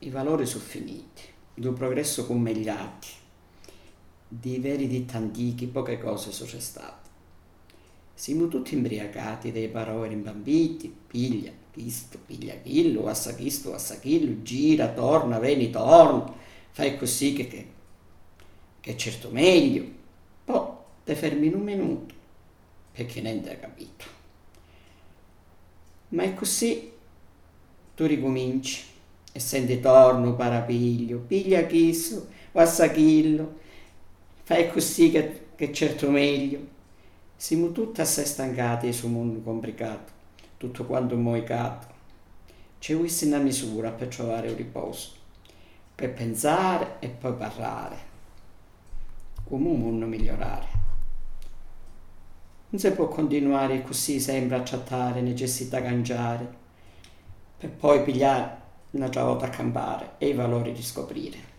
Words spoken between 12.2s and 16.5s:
piglia chillo, assa chisto, assa chillo, gira, torna, veni, torna,